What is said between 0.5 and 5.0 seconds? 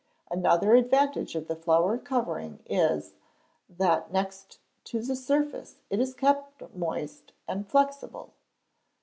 advantage of the flour covering is, that next to